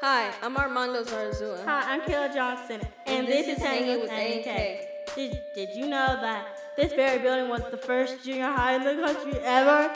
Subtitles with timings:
[0.00, 1.64] Hi, I'm Armando Zarzua.
[1.64, 4.88] Hi, I'm Kaylah Johnson, and, And this, this is Hanging with Hanging with A&K.
[5.16, 6.46] Did, did you know that
[6.76, 9.90] this very building was the first junior high in the country ever?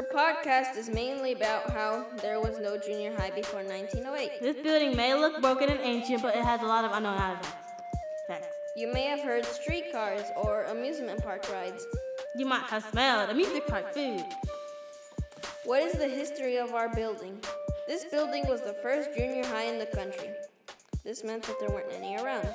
[0.00, 4.42] Our podcast is mainly about how there was no junior high before 1908.
[4.42, 7.70] This building may look broken and ancient, but it has a lot of unknown artifacts.
[8.26, 8.48] Facts.
[8.74, 11.86] You may have heard streetcars or amusement park rides.
[12.34, 14.24] You might have smelled a music park food.
[15.62, 17.38] What is the history of our building?
[17.86, 20.30] This building was the first junior high in the country.
[21.04, 22.48] This meant that there weren't any around.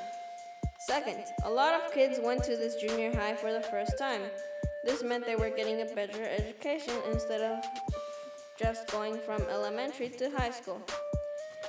[0.88, 4.22] Second, a lot of kids went to this junior high for the first time.
[4.86, 7.64] This meant they were getting a better education instead of
[8.58, 10.82] just going from elementary to high school.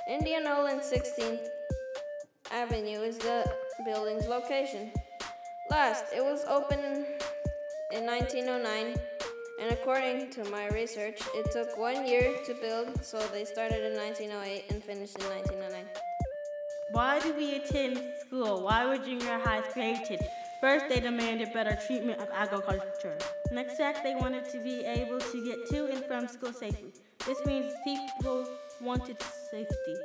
[0.09, 1.47] Indianola and 16th
[2.51, 3.45] Avenue is the
[3.85, 4.91] building's location.
[5.69, 7.05] Last, it was opened
[7.93, 8.95] in 1909,
[9.61, 13.95] and according to my research, it took one year to build, so they started in
[13.95, 15.85] 1908 and finished in 1909.
[16.93, 18.63] Why do we attend school?
[18.63, 20.19] Why were junior highs created?
[20.59, 23.17] First, they demanded better treatment of agriculture.
[23.51, 26.91] Next fact, they wanted to be able to get to and from school safely.
[27.25, 28.47] This means people
[28.81, 29.17] wanted
[29.51, 29.95] safety.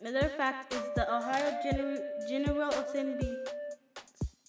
[0.00, 3.36] Another fact is the Ohio Gener- General Assembly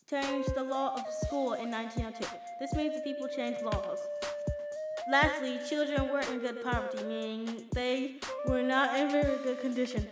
[0.09, 2.25] changed the law of school in 1902.
[2.59, 3.99] This means the people changed laws.
[5.09, 8.15] Lastly, children were in good poverty, meaning they
[8.47, 10.07] were not in very good condition.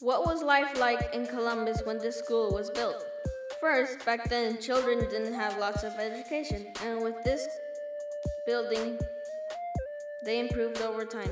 [0.00, 3.02] What was life like in Columbus when this school was built?
[3.58, 7.48] First, back then, children didn't have lots of education, and with this
[8.46, 8.98] building,
[10.26, 11.30] they improved over time.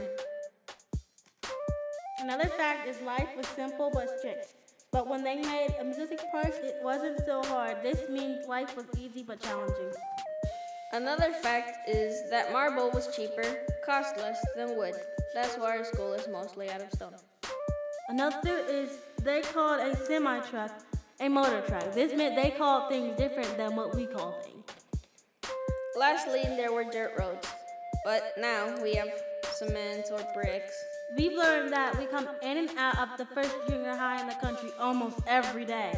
[2.21, 4.55] Another fact is life was simple but strict.
[4.93, 7.83] But when they made a music park, it wasn't so hard.
[7.83, 9.93] This means life was easy but challenging.
[10.95, 13.43] Another fact is that marble was cheaper,
[13.85, 14.95] cost less than wood.
[15.35, 17.17] That's why our school is mostly out of stone.
[18.09, 18.91] Another is
[19.25, 20.71] they called a semi truck
[21.21, 21.93] a motor truck.
[21.95, 24.65] This meant they called things different than what we call things.
[25.97, 27.49] Lastly, there were dirt roads,
[28.05, 29.09] but now we have
[29.53, 30.75] cement or bricks.
[31.17, 34.35] We've learned that we come in and out of the first junior high in the
[34.35, 35.93] country almost every day.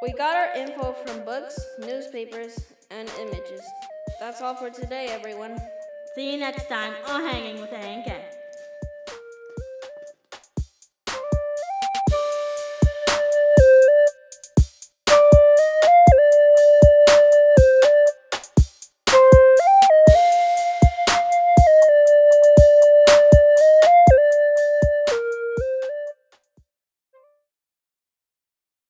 [0.00, 1.58] We got our info from books,
[2.08, 2.58] newspapers,
[2.90, 3.60] and images.
[4.18, 5.58] That's all for today, everyone.
[6.14, 8.27] See you next time on Hanging with A and K.